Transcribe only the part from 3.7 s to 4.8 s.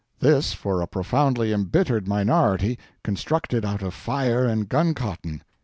of fire and